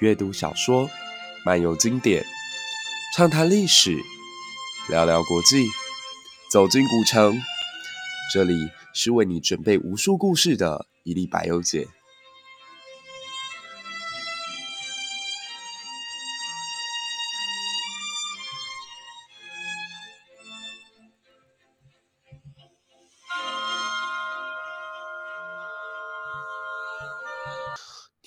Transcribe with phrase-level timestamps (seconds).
[0.00, 0.88] 阅读小说，
[1.44, 2.24] 漫游经典，
[3.16, 3.96] 畅谈历史，
[4.88, 5.66] 聊聊国际，
[6.52, 7.36] 走进古城。
[8.32, 8.54] 这里
[8.94, 11.88] 是为你准备无数故事的一粒白油姐。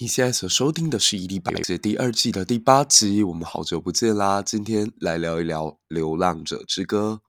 [0.02, 3.22] 你现在所收听的是《一粒百忧解》第二季的第八集。
[3.22, 4.42] 我们好久不见啦！
[4.42, 7.22] 今天来聊一聊《流浪者之歌》。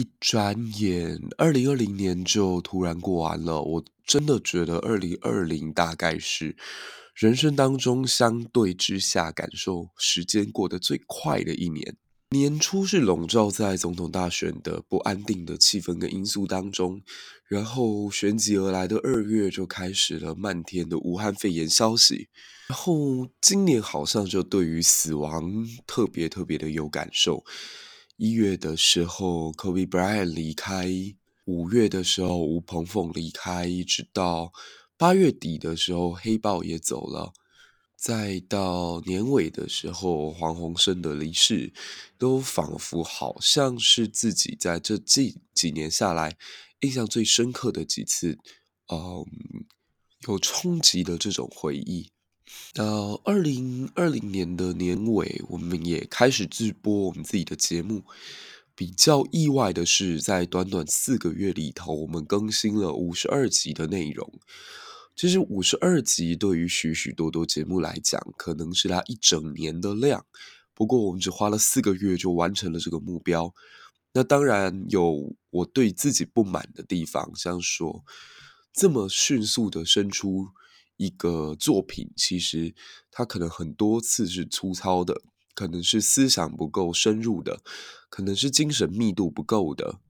[0.00, 3.60] 一转眼，二零二零年就突然过完了。
[3.60, 6.54] 我真的觉得，二零二零大概是
[7.12, 11.96] 人生当中相对之下感受时间过得最快的一年。
[12.34, 17.00] 年初是笼罩在总统大选的不安定的气氛跟因素当中，
[17.46, 22.28] 然后旋即而来的二月就开始了漫天的武汉肺炎消息，
[22.66, 27.44] 然后今年好像就对于死亡特别特别的有感受。
[28.16, 31.14] 一月的时候，Kobe Bryant 离开；
[31.44, 34.52] 五月的时候，吴鹏凤离开，一直到
[34.96, 37.32] 八月底的时候，黑豹也走了。
[38.04, 41.72] 再到年尾的时候，黄鸿升的离世，
[42.18, 46.36] 都仿佛好像是自己在这几几年下来
[46.80, 48.36] 印象最深刻的几次，
[48.92, 49.24] 嗯，
[50.28, 52.10] 有冲击的这种回忆。
[52.74, 58.04] 到二零二零年的年尾，我们也开始直播我们自己的节目。
[58.74, 64.30] 比较意外的是，在短短四个月里头，我们更新了五十二集的内容。
[65.16, 70.26] 其实五十二集对于许许多多节目来讲，可能是它一整年的量。
[70.74, 73.54] 不过我们只花了四个月就完成了这个目标。
[74.12, 78.04] 那当然有我对自己不满的地方，像说
[78.72, 80.48] 这么迅速的生出
[80.96, 82.74] 一个作品，其实
[83.10, 85.22] 它可能很多次是粗糙的，
[85.54, 87.60] 可能是思想不够深入的，
[88.08, 90.00] 可能是精神密度不够的。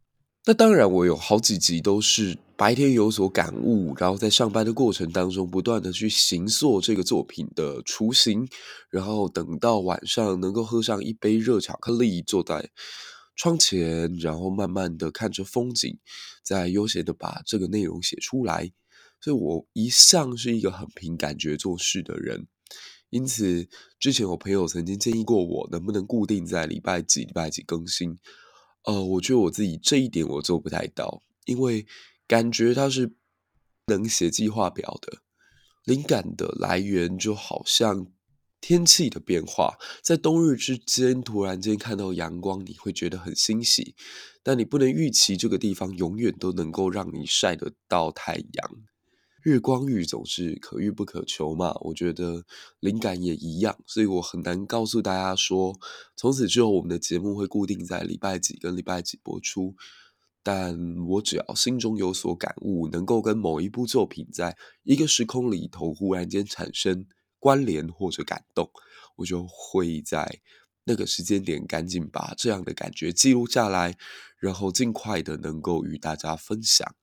[0.46, 8.46] 那当然，我有好几集都是白天有所感悟，然后在上班的过程当中，不断的去行塑这个作品的雏形，
[8.90, 12.68] 然后等到晚上能够喝上一杯热巧克力，坐在
[13.34, 15.98] 窗前，然后慢慢的看着风景，
[16.42, 18.70] 再悠闲的把这个内容写出来。
[19.22, 22.46] 所以我一向是一个很凭感觉做事的人，
[23.08, 23.66] 因此
[23.98, 28.18] 之前我朋友曾经建议过我，能不能固定在礼拜几礼拜几更新。
[28.84, 31.86] 呃，我觉得我自己这一点我做不太到，因为
[32.26, 33.12] 感觉它是
[33.86, 35.18] 能写计划表的，
[35.84, 38.06] 灵感的来源就好像
[38.60, 43.94] 天气的变化，在冬日之间突然间看到阳光，你会觉得很欣喜，
[44.42, 48.70] 但你不能预期这个地方永远都能够让你晒得到太阳。
[49.44, 52.46] 日光浴总是可遇不可求嘛，我觉得
[52.80, 55.78] 灵感也一样，所以我很难告诉大家说，
[56.16, 59.74] 从此之后我们的节目会固定在礼拜几跟礼拜几播出。
[60.42, 67.04] 但我只要心中有所感悟，能够跟某一部作品在一个时空里头忽然间产生
[67.38, 68.70] 关联或者感动，
[69.16, 70.40] 我就会在
[70.84, 73.98] 那个时间点赶紧把这样的感觉记录下来，
[74.38, 76.94] 然后尽快的能够与大家分享。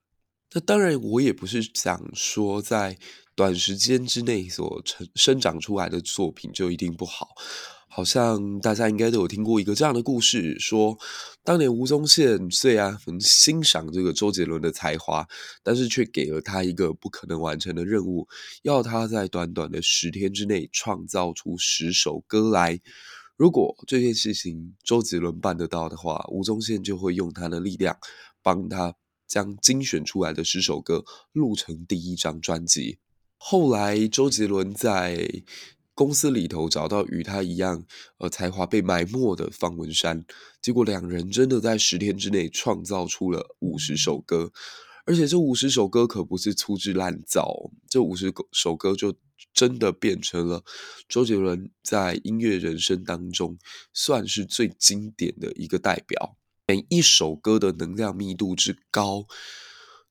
[0.53, 2.97] 那当然，我也不是想说在
[3.35, 7.29] 短时间之内所成生长出来的作品就一定不好。
[7.94, 10.97] 好像大家应该都有听过一个这样的故事，说
[11.44, 15.28] 当年吴宗宪虽然很欣赏这个周杰伦的才华，
[15.61, 18.28] 但是却给了他一个不可能完成的任务，
[18.63, 22.79] 要他在短短的十天之内创造出十首歌来。
[23.35, 27.97] 如果这件事情周杰伦办得到的话，吴宗宪就会用他的力量
[28.41, 28.95] 帮他。
[29.31, 32.97] 将精选出来的十首歌录成第一张专辑。
[33.37, 35.25] 后来，周杰伦在
[35.93, 37.85] 公司里头找到与他一样，
[38.17, 40.25] 呃，才华被埋没的方文山，
[40.61, 44.51] 结果两人真的在十天之内创造出了五十首歌，
[45.05, 49.16] 而且这五十首歌可不是粗制滥造，这五十首歌就
[49.53, 50.61] 真的变成了
[51.07, 53.57] 周杰伦在音乐人生当中
[53.93, 56.35] 算是最经典的一个代表。
[56.67, 59.25] 每一首歌的能量密度之高，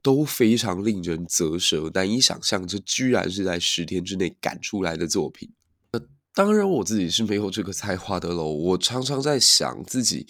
[0.02, 5.52] 都非常令人啧舌，难以想象，这居然是在十天之内赶出来的作品。
[5.93, 6.00] 呃，
[6.35, 8.52] 当然我自己是没有这个才华的喽。
[8.52, 10.26] 我常常在想，自己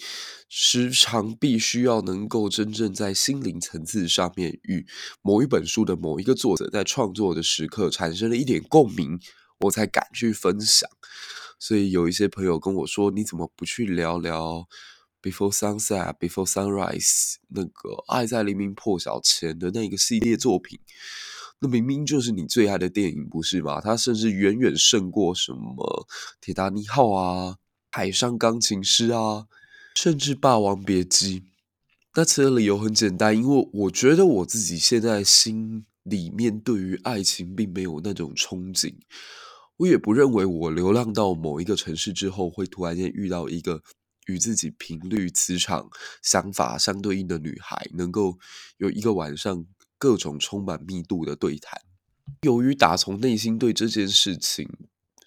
[0.47, 4.85] 时常必须要能够真正在心灵层次上面与
[5.21, 9.19] 某一本书的某一个作者在创作的时刻产生了一点共鸣，
[9.61, 10.89] 我才敢去分享。
[11.59, 14.67] 所以有一些朋友跟我说：“你怎么不去聊聊？”
[15.21, 20.79] Before sunset, before sunrise，那个爱在黎明破晓前的那个系列作品，
[21.59, 23.79] 那明明就是你最爱的电影，不是吗？
[23.79, 26.07] 它甚至远远胜过什么
[26.41, 27.51] 《铁达尼号》啊，
[27.91, 29.45] 《海上钢琴师》啊，
[29.95, 31.39] 甚至《霸王别姬》。
[32.15, 38.95] 那此的理由很简单，因为我觉得我自己现在心里面对于爱情并没有那种憧憬。
[39.77, 43.81] 我也不认为我流浪到某一个城市之后，会突然间遇到一个
[44.27, 45.89] 与自己频率、磁场、
[46.21, 48.37] 想法相对应的女孩，能够
[48.77, 49.65] 有一个晚上
[49.97, 51.81] 各种充满密度的对谈。
[52.41, 54.69] 由于打从内心对这件事情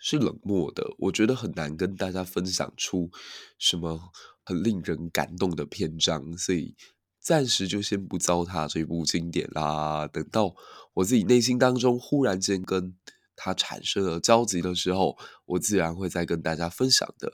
[0.00, 3.10] 是冷漠的，我觉得很难跟大家分享出
[3.58, 4.12] 什么
[4.44, 6.74] 很令人感动的篇章，所以
[7.20, 10.06] 暂时就先不糟蹋这部经典啦。
[10.06, 10.54] 等到
[10.94, 12.94] 我自己内心当中忽然间跟
[13.36, 17.32] 他产生了交集的时候，我自然会再跟大家分享的。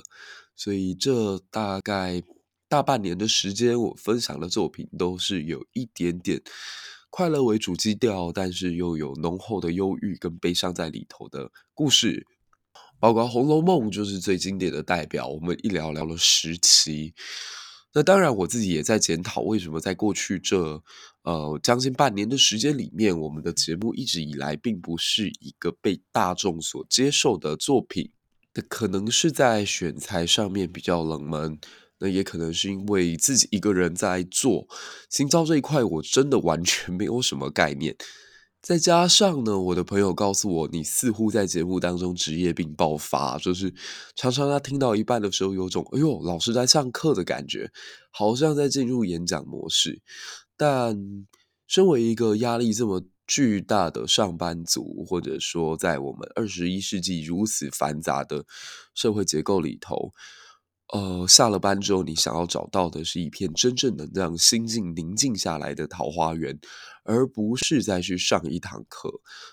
[0.63, 2.23] 所以这大概
[2.69, 6.43] 大半年的时间，我分享的作品都是有一点点
[7.09, 12.27] 快乐为主基调，但是又有浓厚的忧郁跟悲伤在里头的故事。
[12.99, 17.15] 包括《红楼梦》就是最经典的代表，我们一聊聊了十期。
[17.95, 20.83] 那当然，我自己也在检讨，为什么在过去这
[21.23, 28.13] 呃将近半年的时间里面，我们的节目一直以来并不是一个被大众所接受的作品。
[28.55, 31.59] 那可能是在选材上面比较冷门，
[31.99, 34.67] 那也可能是因为自己一个人在做
[35.09, 37.97] 行招这一块，我真的完全没有什么概念。
[38.63, 43.73] 再加上呢，我的朋友告诉我，你似乎在节目当中职业病爆发，就是
[44.15, 47.71] 常常他听到一半的时候，有种“哎呦，老师在上课”的感觉，
[48.11, 50.03] 好像在进入演讲模式。
[50.59, 51.27] 但
[51.67, 58.45] 身为一个压力这么巨大的上班族，或者说在我们二十一世纪如此繁杂的
[58.93, 60.13] 社会结构里头，
[60.93, 66.59] 呃，下了班之后，你想要找到的是一片真正能让心境宁静下来的桃花源，
[67.05, 69.09] 而不是再去上一堂课。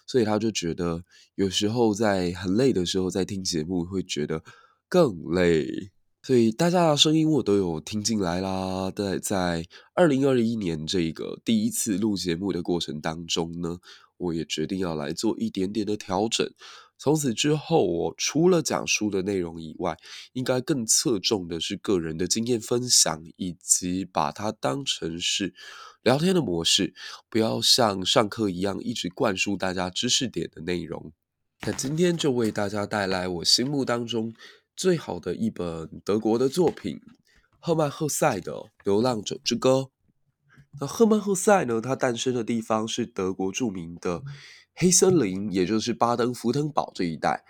[0.07, 1.03] 所以他就觉得，
[1.35, 4.43] 有时候在很累的时候，在听节目会觉得
[4.89, 5.91] 更累。
[6.27, 8.91] 所以大家的声音我都有听进来啦。
[8.93, 13.79] 在在二零二一年这个第一次录节目的过程当中呢，
[14.17, 16.45] 我也决定要来做一点点的调整。
[16.97, 19.95] 从此之后，我除了讲书的内容以外，
[20.33, 25.53] 应该更侧重的是个人的经验分享，以及把它当成是
[26.03, 26.93] 聊天的模式，
[27.29, 31.13] 不要像上课一样一直灌输大家知识点的内容。
[31.61, 34.31] 那今天就为大家带来我心目当中
[34.77, 37.01] 最好的一本德国的作品——
[37.59, 38.53] 赫曼·赫塞的
[38.83, 39.71] 《流浪者之歌》。
[40.79, 44.21] 那赫曼·赫塞呢，他诞生的地方是德国著名的。
[44.75, 47.43] 黑森林，也就是巴登符腾堡这一带，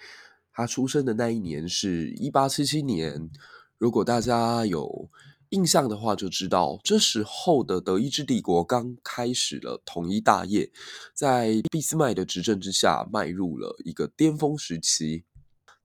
[0.53, 3.29] 他出生的那一年是一八七七年。
[3.77, 5.09] 如果大家有
[5.49, 10.71] 印象的话，就知道这时候的德意志帝国刚开始了统一大业，
[11.13, 15.25] 在俾斯麦的执政之下，迈入了一个巅峰时期。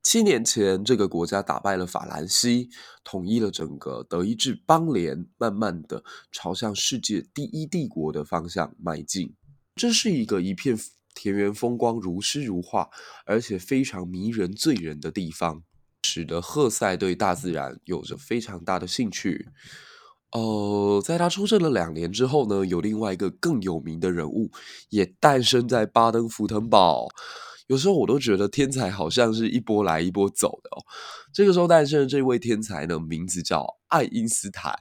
[0.02, 2.69] 七年前，这个国家打败了法兰西，
[3.04, 9.34] 统一了整个德意志邦联，慢慢的朝向世界第一帝国的方向迈进。
[9.76, 10.78] 这是一个一片。
[11.14, 12.88] 田园风光如诗如画，
[13.26, 15.62] 而且非常迷人醉人的地方，
[16.05, 19.50] 使得赫塞对大自然有着非常大的兴趣。
[20.32, 24.50] 呃，在他出生了两年之后呢，有另外一个更有名的人物
[24.88, 27.08] 也诞生在巴登符腾堡。
[27.72, 30.84] 有时候我都觉得天才好像是一波来一波走的哦。
[31.32, 34.79] 这个时候诞生的这位天才呢，名字叫爱因斯坦。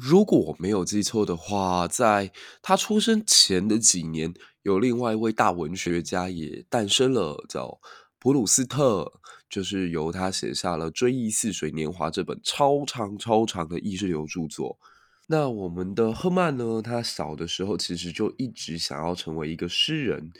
[0.00, 4.34] 如果我没有记错的话，在他出生前的几年。
[4.62, 7.80] 有另外一位大文学家也诞生了，叫
[8.18, 9.12] 普鲁斯特，
[9.48, 14.78] 就是由他写下了《追忆似水年华》这本超长超长的意识流著作。
[15.28, 16.82] 那我们的赫曼呢？
[16.82, 20.32] 他小的时候其实就一直想要成为一个诗人。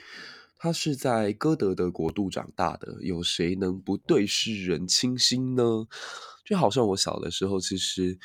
[0.58, 5.86] 他是在歌德的国度长大的，有谁能不对诗人倾心呢？
[6.44, 8.18] 就好像我小的时候，其实。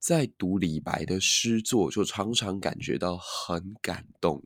[0.00, 4.40] 在读李白的诗作，就常常感觉到很感动。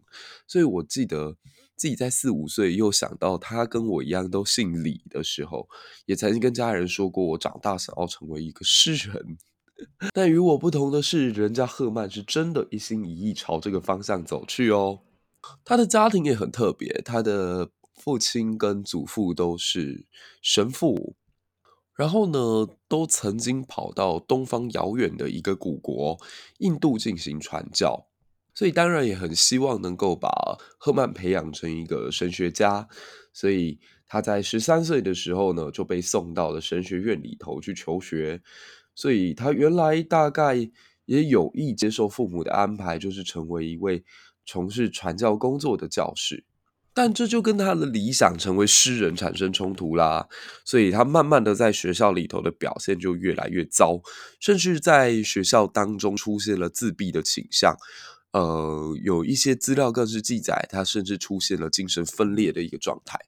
[0.46, 1.36] 所以我记得
[1.76, 5.68] 自己在四五岁，又想到他跟我一样都姓李的时候，
[6.06, 9.36] 也曾经跟家人说过，我长大想要成为一个诗人。
[10.14, 15.00] 但与我不同的是，人家赫曼是真的一心一意朝这个方向走去哦。
[15.64, 20.06] 他的家庭也很特别，他的父亲跟祖父都是
[20.40, 21.16] 神父。
[21.94, 26.18] 然后呢，都曾经跑到东方遥远的一个古国
[26.58, 28.06] 印度进行传教，
[28.54, 30.30] 所以当然也很希望能够把
[30.78, 32.88] 赫曼培养成一个神学家。
[33.34, 38.42] 所以他在十三岁的时候呢，就被送到了神学院里头去求学。
[38.94, 40.56] 所以他原来大概
[41.04, 44.02] 也有意接受父母的安排，就是成为一位
[44.44, 46.44] 从事传教工作的教士。
[46.94, 50.28] 但这就跟他的理想成为诗人产生冲突啦，
[50.62, 54.02] 所以他慢慢的在学校里头的表现就越来越糟，
[54.38, 57.74] 甚至在学校当中出现了自闭的倾向。
[58.32, 63.18] 呃，有一些资料更是记载，他甚至出现了精神分裂的一个状态。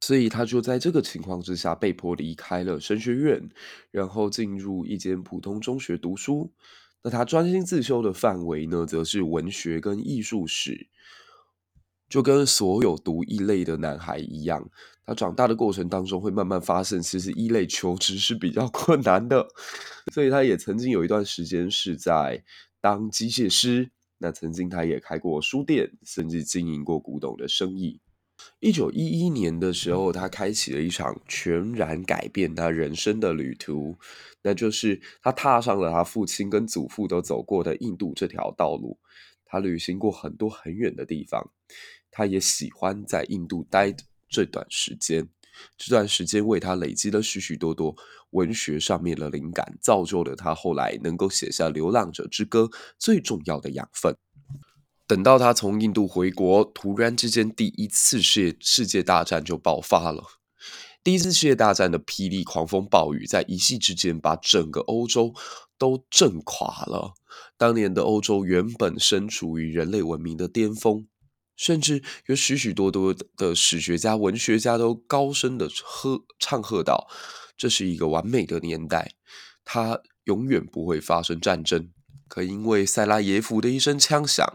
[0.00, 3.50] 所以他就在这个情况之下，被迫离开了神学院，
[3.90, 6.52] 然后进入一间普通中学读书。
[7.02, 10.88] 那他专心自修的范围呢，则是文学跟艺术史。
[12.08, 14.70] 就跟所有读一类的男孩一样，
[15.04, 19.46] 他长大的过程当中会慢慢发现，其实一类求职是比较 困难的，
[20.14, 22.42] 所以他也曾经有一段时间是在
[22.80, 23.90] 当机械师。
[24.16, 28.00] 那曾经他也开过书店，甚至经营过古董的生意。
[28.60, 33.96] 一九一一年的时候，他开启了一场全然改变他人生的旅途，
[34.42, 38.98] 那就是他踏上了他父亲跟祖父都走过的印度这条道路。
[39.44, 41.50] 他旅行过很多很远的地方。
[42.10, 43.94] 他也喜欢在印度待
[44.28, 45.28] 这段时间，
[45.76, 47.94] 这段时间为他累积了许许多多
[48.30, 52.62] 文学上面的灵感，造就了他后来能够写下《流浪者之歌》
[52.98, 54.16] 最重要的养分。
[55.08, 60.22] 等到他从印度回国，突然之间，第一次世世界大战就爆发了。
[61.02, 65.32] 第一次世界大战的霹雳狂风暴雨，在一夕之间把整个欧洲
[65.78, 67.14] 都震垮了。
[67.56, 71.08] 当年的欧洲原本身处于人类文明的巅峰。
[71.56, 77.08] 甚至有许许多多的史学家、文学家都高声的喝唱和道
[77.58, 79.14] ：“这是一个完美的年代，
[79.64, 81.90] 它永远不会发生战争。”
[82.28, 84.46] 可因为塞拉耶夫的一声枪响，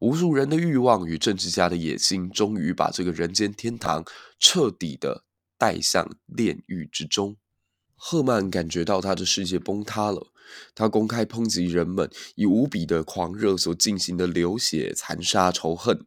[0.00, 4.04] 无数人的欲望与政治家的野心，终于把这个人间天堂
[4.38, 5.24] 彻底的
[5.58, 7.36] 带向炼狱之中。
[7.96, 10.32] 赫曼感觉到他的世界崩塌了，
[10.74, 16.06] 他公开抨击人们以无比的狂热所进行的流血残杀仇恨。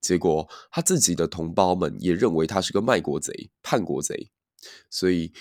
[0.00, 4.30] 结果，他自己的同胞们也认为他是个卖国贼、叛国贼，
[4.88, 5.32] 所以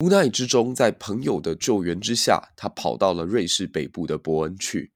[0.00, 4.92] 无奈之中，在朋友的救援之下，他跑到了瑞士北部的伯恩去。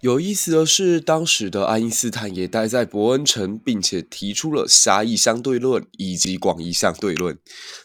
[0.00, 7.36] 有意思的是，当时的爱因斯坦也待在伯恩城，并且提出了狭义相对论以及广义相对论。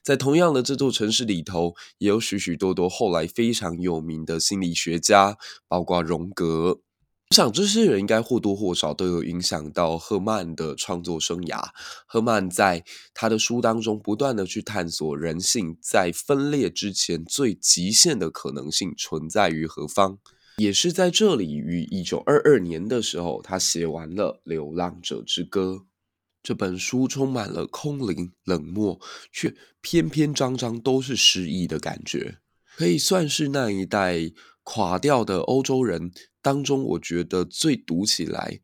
[0.03, 6.81] 在同样的这座城市里头，也有许许多多后来非常有名的心理学家，包括荣格。
[7.31, 11.63] 我想这些人应该或多或少都有影响到赫曼的创作生涯。
[12.05, 12.83] 赫曼在
[13.15, 20.19] 他的书当中不断的去探索人性在分裂之前最极限的可能性存在于何方。
[20.57, 25.81] 也是在这里，于一九二二年的时候，他写完了《流浪者之歌》
[26.43, 28.99] 这本书，充满了空灵、冷漠，
[29.31, 32.37] 却篇篇章章都是诗意的感觉，
[32.75, 34.31] 可以算是那一代
[34.61, 38.59] 垮掉的欧洲人当中，我觉得最读起来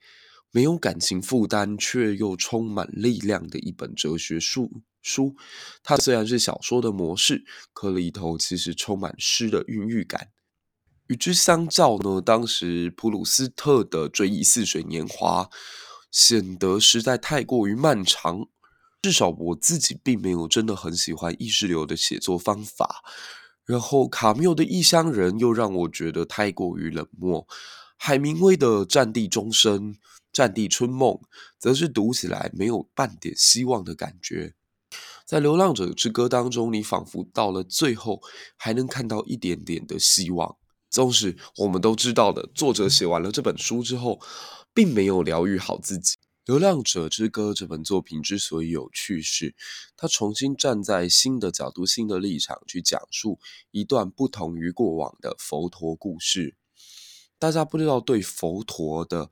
[0.51, 5.35] 没有感情负担，却又充满力量的一本哲学书书。
[5.81, 7.43] 它虽然是小说的模式，
[7.73, 10.29] 可里头其实充满诗的孕育感。
[11.09, 15.45] 与之相较呢，当时普鲁斯特的《追忆似水年华》
[16.11, 18.47] 显得实在太过于漫长。
[19.01, 23.03] 至少我自己并没有真的很喜欢意识流的写作方法。
[23.65, 27.47] 然后卡缪的《异乡人》又让我觉得太过于冷漠，
[27.97, 29.93] 海明威的《战地钟声》
[30.31, 31.13] 《战地春梦》
[31.57, 34.53] 则是读起来没有半点希望的感觉。
[35.25, 38.21] 在《流浪者之歌》当中，你仿佛到了最后
[38.57, 40.57] 还能看到一点点的希望。
[40.89, 44.19] 纵使我们都知道的，作者写完了这本书之后，
[44.73, 46.15] 并没有疗愈好自己。
[46.45, 49.53] 《流浪者之歌》这本作品之所以有趣是，
[49.95, 56.55] 他重新站在新的角度、新的立场去讲述一段不同于过往的佛陀故事。
[57.37, 59.29] 大家不知道对佛陀的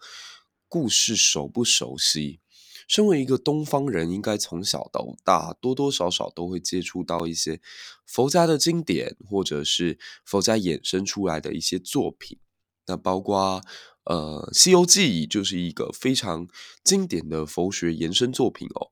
[0.68, 2.40] 故事熟不熟悉？
[2.88, 7.62] 身为一个东方人，应该从小到大多多少少都会接触到一些
[8.06, 12.40] 佛家的经典，或者是佛家衍生出来的一些作品。
[12.88, 13.62] 那包括。
[14.10, 16.48] 呃，《西游记》就是一个非常
[16.82, 18.88] 经典的佛学延伸作品哦。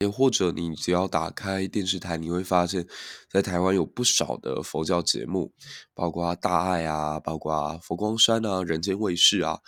[0.00, 2.86] 也或者你只要打开电视台，你会发现，
[3.30, 5.54] 在台湾有不少的佛教节目，
[5.94, 9.60] 包括大爱啊，包括佛光山啊、人间卫视啊，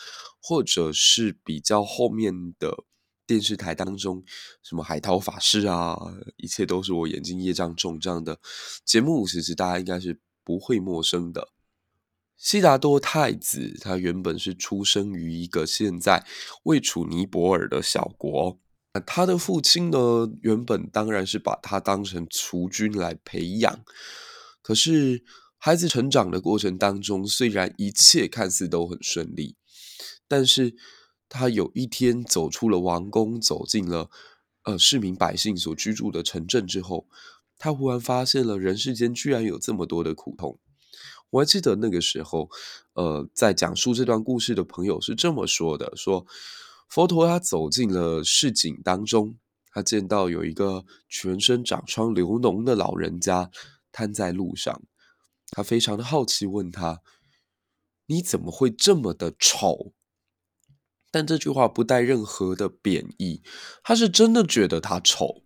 [0.43, 2.85] 或者是比较后面的
[3.27, 4.23] 电视台当中，
[4.63, 5.97] 什么海涛法师啊，
[6.37, 8.39] 一切都是我眼睛业障重这样的
[8.85, 11.49] 节目，其实大家应该是不会陌生的。
[12.37, 16.27] 悉达多太子，他原本是出生于一个现在
[16.65, 18.59] 位处尼泊尔的小国。
[19.05, 23.85] 他的父亲呢，原本当然是把他当成储君来培养。
[24.63, 25.23] 可是，
[25.59, 29.57] 孩子成长的过程当中，虽然一切看似都很顺利，
[30.29, 30.77] 但是
[31.29, 34.11] 他有一天走出了王宫，走进了
[34.63, 37.07] 呃市民百姓所居住的城镇之后，
[37.59, 40.59] 他忽然发现了人世间居然有这么多的苦痛。
[41.31, 42.49] 我还记得那个时候，
[42.93, 46.25] 呃，在讲述这段故事的朋友是这么说的：说
[46.89, 49.37] 佛陀他走进了市井当中，
[49.73, 53.51] 他见到有一个全身长疮流脓的老人家
[53.91, 54.81] 瘫在路上，
[55.51, 57.03] 他非常的好奇，问他
[58.07, 59.93] ：“你怎么会这么的丑？”
[61.11, 63.43] 但这句话不带任何的贬义，
[63.83, 65.43] 他是真的觉得他丑。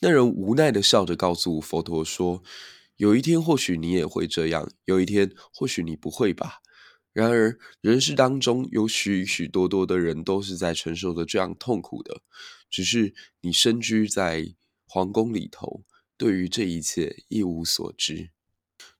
[0.00, 2.42] 那人无奈的笑着告诉佛陀说。
[2.96, 6.60] 有一天，或许你也会这样；有一天，或许你不会吧。
[7.12, 12.22] 然而，人世当中有许许多多的人都是在承受着这样痛苦的，
[12.70, 14.54] 只是你身居在
[14.86, 15.82] 皇宫里头，
[16.16, 18.30] 对于这一切一无所知。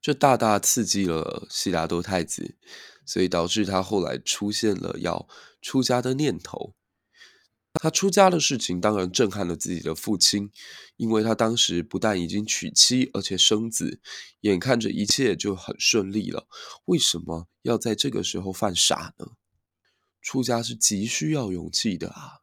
[0.01, 2.57] 这大大刺激了悉达多太子，
[3.05, 5.27] 所以导致他后来出现了要
[5.61, 6.73] 出家的念头。
[7.81, 10.49] 他出家的事情当然震撼了自己的父亲，
[10.95, 13.99] 因为他当时不但已经娶妻，而且生子，
[14.41, 16.47] 眼看着一切就很顺利了，
[16.85, 19.33] 为什么要在这个时候犯傻呢？
[20.21, 22.39] 出家是极需要勇气的啊！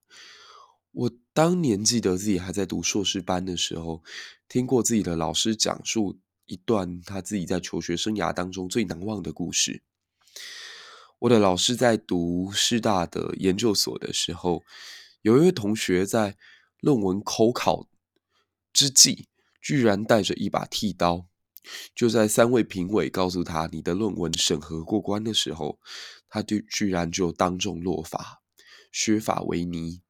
[0.93, 4.05] 我当年记得自己还在读硕士班的时候，
[4.47, 9.83] 听过自己的老师讲述一段他自己在求学生涯当中最难忘的故事。
[11.23, 14.65] 我的老师在读师大的研究所的时候，
[15.21, 16.37] 有一位同学在
[16.81, 17.87] 论文口考
[18.73, 19.27] 之际，
[19.61, 21.27] 居然带着一把剃刀。
[21.95, 25.79] 就在三位评委告诉他你的论文审核过关的时候，
[26.29, 28.43] 他就居然就当众落发，
[28.91, 30.03] 削发为尼。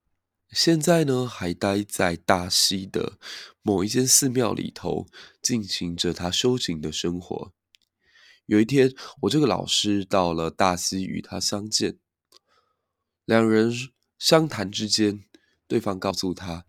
[0.50, 3.18] 现在呢，还待在大溪的
[3.60, 5.06] 某一间寺庙里头，
[5.42, 7.52] 进行着他修行的生活。
[8.46, 11.98] 有一天，我这个老师到了大溪与他相见，
[13.24, 13.72] 两人。
[14.18, 15.24] 相谈之间，
[15.66, 16.64] 对方告诉他：“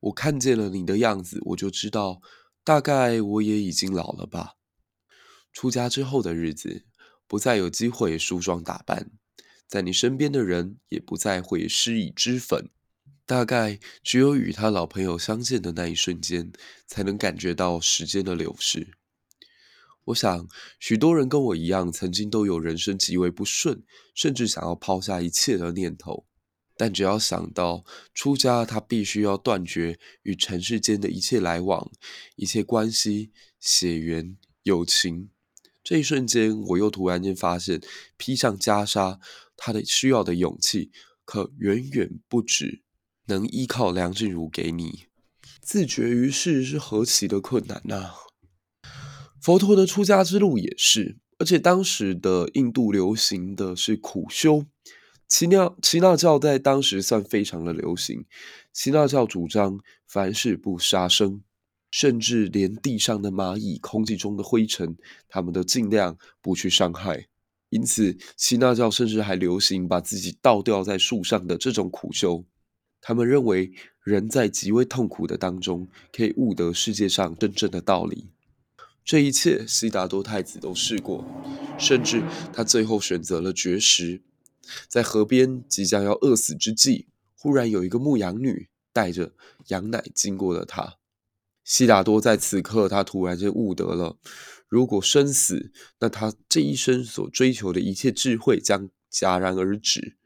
[0.00, 2.20] 我看见了你的样子，我就知道，
[2.62, 4.56] 大概我也已经老了吧。
[5.54, 6.84] 出家之后的日子，
[7.26, 9.10] 不再有机会梳妆打扮，
[9.66, 12.68] 在你身边的人也不再会施以脂粉，
[13.24, 16.52] 大概只有与他老朋友相见的那一瞬间，
[16.86, 18.98] 才能感觉到时间的流逝。
[20.06, 20.48] 我想，
[20.80, 23.82] 许多人跟我一样，曾经都有人生极为不顺，
[24.14, 26.26] 甚至想要抛下一切的念头。”
[26.78, 31.90] 但只要想到出家，他必须要断绝与尘世间的一切来往、
[32.36, 35.30] 一切关系、血缘、友情。
[35.82, 37.80] 这一瞬间，我又突然间发现，
[38.18, 39.18] 披上袈裟，
[39.56, 40.90] 他的需要的勇气，
[41.24, 42.82] 可远远不止
[43.24, 45.06] 能依靠梁静茹给你。
[45.62, 48.14] 自觉于世是何其的困难呐、啊！
[49.46, 54.66] 佛陀的出家之路也是，而且当时的印度流行的是苦修。
[55.28, 58.24] 耆那耆那教在当时算非常的流行。
[58.74, 61.42] 耆那教主张凡事不杀生，
[61.92, 64.96] 甚至连地上的蚂蚁、空气中的灰尘，
[65.28, 67.28] 他们都尽量不去伤害。
[67.68, 72.44] 因此，耆那教甚至还流行把自己倒吊在树上的这种苦修。
[73.00, 73.70] 他们认为，
[74.02, 78.30] 人在极为痛苦的当中，可以悟得世界上真正的道理。
[79.06, 81.24] 这一切，悉达多太子都试过，
[81.78, 84.20] 甚至他最后选择了绝食。
[84.88, 89.32] 在河边即将要饿死之际，忽然有一个牧羊女带着
[89.68, 90.96] 羊奶经过了他。
[91.62, 94.18] 悉达多在此刻，他突然间悟得了：
[94.66, 100.16] 如果生死，那他这一生所追求的一切智慧将戛然而止。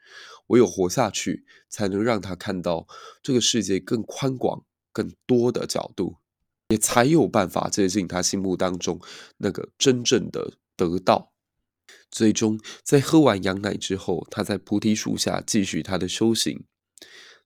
[0.47, 2.89] 唯有活下去，才能让他看到
[3.23, 6.17] 这个世界更宽广、更多的角度，
[6.71, 8.99] 也才有办法接近他心目当中
[9.37, 11.33] 那个真正的得道。
[12.11, 16.65] 最终，在喝完羊奶之后，他在菩提树下继续他的修行。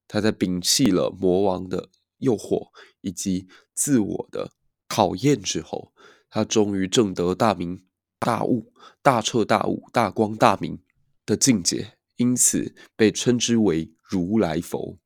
[0.06, 2.68] 他在摒弃了魔王的诱惑
[3.00, 4.52] 以及自我的
[4.87, 5.92] 考验之后，
[6.28, 7.84] 他终于证得大明
[8.18, 10.78] 大悟、大彻大悟、大光大明
[11.24, 14.98] 的境界，因此被称之为如来佛。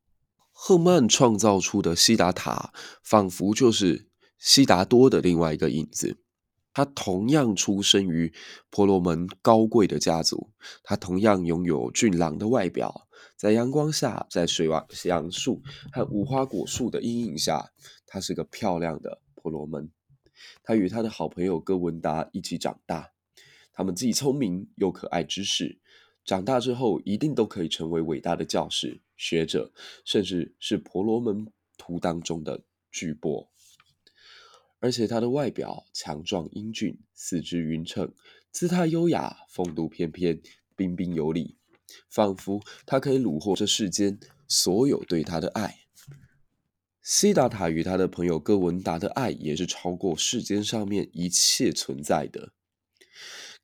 [0.50, 4.07] 赫曼创造出的悉达塔，仿佛就是
[4.38, 6.18] 悉达多的另外一个影子。
[6.72, 8.32] 他同样出生于
[8.70, 10.50] 婆罗门高贵的家族，
[10.84, 14.68] 他同样拥有俊朗的外表，在阳光下，在水
[15.04, 17.72] 杨树和无花果树的阴影下，
[18.06, 19.90] 他是个漂亮的婆罗门。
[20.62, 23.10] 他与他的好朋友哥文达一起长大，
[23.72, 25.80] 他们既聪明又可爱之士，
[26.24, 29.72] 长大之后一定都可以成为伟大的教师、学者，
[30.04, 33.48] 甚至是婆罗门徒当中的巨擘。
[34.80, 38.12] 而且他的外表强壮英俊，四肢匀称，
[38.52, 40.40] 姿态优雅，风度翩翩，
[40.76, 41.56] 彬彬有礼，
[42.08, 45.80] 仿佛他可以虏获这世间所有对他的爱。
[47.02, 52.52] 西达塔与他的朋友哥文达的爱也是超过世间上面一切存在的。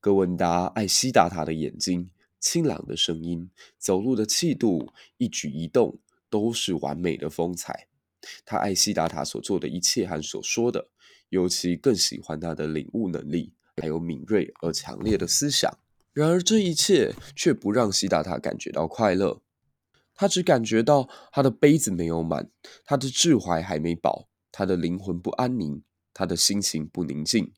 [0.01, 5.99] 哥文达爱西达塔的眼睛、清朗的声音、走路的气度、一举一动
[6.29, 7.89] 都是完美的风采。
[8.47, 10.89] 他爱西达塔所做的一切和所说的，
[11.35, 15.69] 尤其更喜欢他的领悟能力，还有敏锐而强烈的思想。
[16.13, 19.43] 然而这一切却不让西达塔感觉到快乐。
[20.15, 22.49] 他只感觉到他的杯子没有满，
[22.85, 27.53] 他的智怀还没饱，他的灵魂不安宁，他的心情不宁静。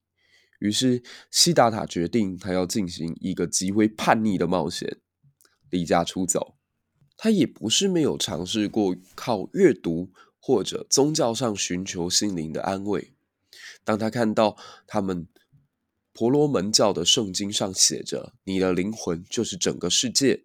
[0.61, 4.97] 于是，西达塔决定他要进行一个极为叛逆的冒险，
[5.69, 6.57] 离家出走。
[7.19, 10.11] 他也不是没有尝试过靠阅读
[10.41, 13.13] 或者宗教上寻求心灵的安慰。
[13.87, 15.29] 当他看到他们
[16.13, 20.43] 婆罗门教的圣经上写着“你的灵魂就是整个世界”。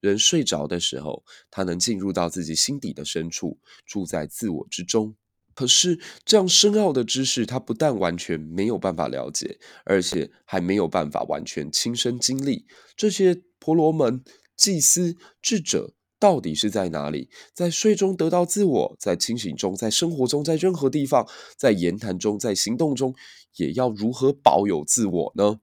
[0.00, 5.14] 人睡着的时候，他能进入到自己心底的深处，住在自我之中。
[5.54, 12.64] 可是，这样深奥的知识，他不但完全没有办法了解，而且还没有办法完全亲身经历。
[12.96, 14.22] 这些婆罗门、
[14.56, 17.30] 祭司、智者到底是在哪里？
[17.54, 21.26] 在睡中得到自我，在清醒中，在生活中，在任何地方，
[21.56, 23.14] 在言谈中，在行动中，
[23.56, 25.60] 也要如何保有自我呢？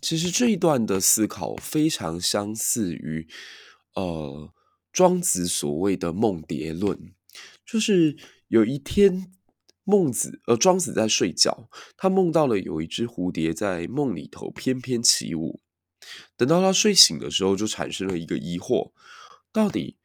[0.00, 3.28] 其实这一段的思考非常相似于，
[3.94, 4.52] 呃，
[4.92, 7.12] 庄子所谓的梦蝶论，
[7.64, 8.16] 就是
[8.48, 9.32] 有一天
[9.84, 15.60] 孟子，呃，庄子在睡觉，他梦到了有一只蝴蝶在梦里头翩翩起舞。
[16.36, 18.90] 等到他睡醒的时候，就产生了一个疑惑：
[19.52, 19.98] 到底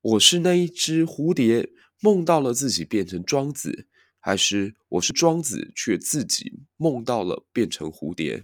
[0.00, 3.86] 我是那一只蝴蝶梦到了自己变成庄子，
[4.18, 8.42] 还是我是庄子却自己梦到了变成蝴蝶？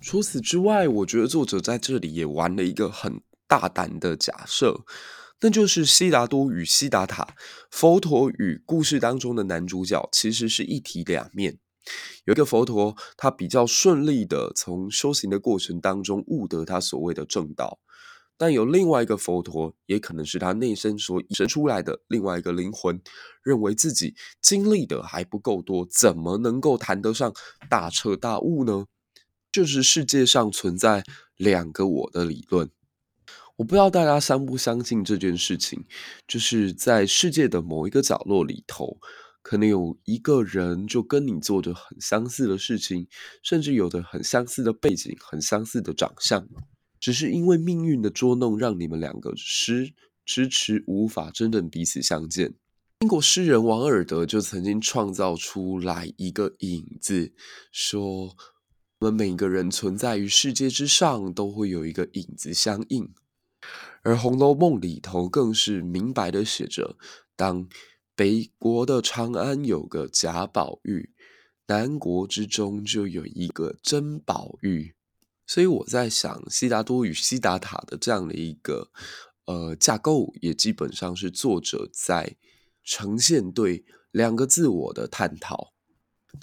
[0.00, 4.84] 除此之外，我觉得作者在这里也玩了一个很大胆的假设，
[5.40, 7.34] 那就是悉达多与悉达塔，
[7.68, 11.58] 佛陀与故事当中的男主角其实是一体两面。
[12.26, 17.80] 有一个佛陀，他比较顺利的从修行的过程当中悟得他所谓的正道，
[18.38, 22.98] 但有另外一个佛陀，也可能是他内心所引申出来的另外一个灵魂，
[23.42, 27.34] 认为自己经历的还不够多，怎么能够谈得上
[27.68, 28.86] 大彻大悟呢？
[29.50, 31.02] 就是世界上存在
[31.36, 32.70] 两个我的理论，
[33.56, 35.84] 我不知道大家相不相信这件事情。
[36.28, 38.98] 就是在世界的某一个角落里头，
[39.42, 43.08] 可能有一个人就跟你做着很相似的事情，
[43.42, 46.46] 甚至有着很相似的背景、很相似的长相，
[47.00, 49.92] 只是因为命运的捉弄，让你们两个迟
[50.24, 52.54] 迟迟无法真正彼此相见。
[53.00, 57.32] 英国诗人王尔德就曾经创造出来一个影子，
[57.72, 58.36] 说。
[59.00, 63.08] 我们每个人存在于世界之上，都会有一个影子相应。
[64.02, 66.96] 而《红楼梦》里头更是明白的写着：
[67.36, 67.68] 当
[68.16, 71.10] 北国的长安有个贾宝玉，
[71.68, 74.96] 南国之中就有一个甄宝玉。
[75.48, 78.90] 所以我在想，悉达多与悉达塔的这样的一个
[79.46, 82.36] 呃架构，也基本上是作者在
[82.84, 85.72] 呈现对两个自我的探讨。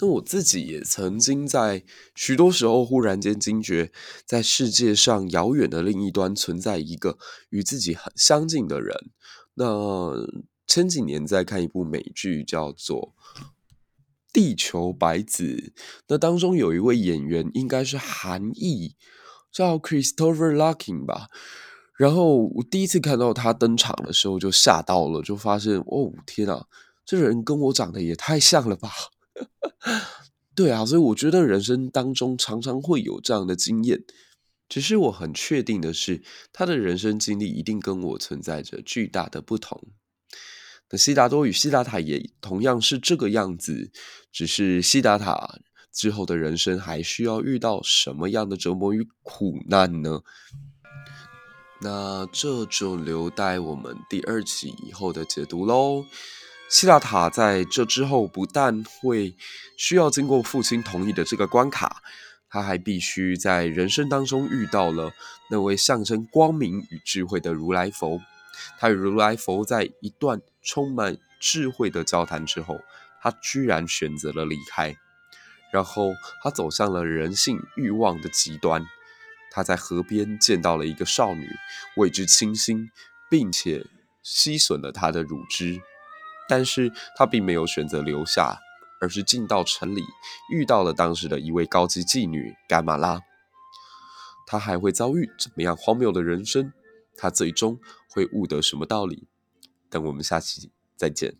[0.00, 1.84] 那我自己也曾经在
[2.16, 3.92] 许多时候忽然间惊觉，
[4.26, 7.16] 在世界上遥远的另一端存在一个
[7.50, 9.10] 与自己很相近的人。
[9.54, 10.26] 那
[10.66, 13.14] 前几年在看一部美剧，叫做
[14.36, 15.44] 《地球白子》，
[16.08, 18.94] 那当中有一位演员应该是韩裔，
[19.50, 21.28] 叫 Christopher Larkin 吧。
[21.96, 26.66] 然后我第一次看到他登场的时候就吓到了，就发现哦天啊，
[27.06, 28.90] 这人跟我长得也太像了吧！
[30.54, 34.04] 对啊，所以我觉得人生当中常常会有这样的经验，
[34.68, 36.22] 只是我很确定的是，
[36.52, 39.82] 他的人生经历一定跟我存在着巨大的不同。
[40.90, 43.90] 那悉达多与悉达塔也同样是这个样子，
[44.30, 45.58] 只是悉达塔
[45.92, 50.20] 之后的人生还需要遇到什么样的折磨与苦难呢？
[51.80, 56.04] 那这就留待我们第二期以后的解读喽。
[56.68, 59.36] 悉达塔在这之后不但会
[59.76, 62.02] 需要经过父亲同意的这个关卡，
[62.48, 65.12] 他还必须在人生当中遇到了
[65.50, 68.20] 那位象征光明与智慧的如来佛。
[68.78, 72.80] 他与如来佛在一段充满智慧的交谈之后，
[73.22, 74.94] 他居然选择了离开。
[75.72, 78.84] 然后他走向了人性欲望的极端。
[79.50, 81.48] 他在河边见到了一个少女，
[81.96, 82.90] 为之倾心，
[83.30, 83.86] 并且
[84.22, 85.80] 吸吮了她的乳汁。
[86.48, 88.58] 但是他并没有选择留下，
[89.00, 90.04] 而是进到城里，
[90.52, 93.20] 遇到了当时的一位高级妓女甘玛拉。
[94.46, 96.72] 他还会遭遇怎么样荒谬的人生？
[97.16, 99.26] 他最终会悟得什么道理？
[99.98, 101.36] 我们下期再见。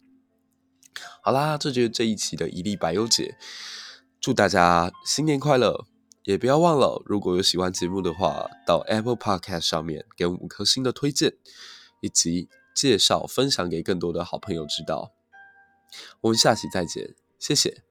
[1.22, 3.36] 好啦，这就是这一期的一粒白优姐，
[4.20, 5.86] 祝大家新年快乐！
[6.24, 11.34] 也不要忘了，如果有喜欢节目的话，到 Apple Podcast 上面给我们五颗星的推荐，
[12.00, 15.12] 以及介绍分享给更多的好朋友知道。
[16.22, 17.85] 我们下期再见，谢谢。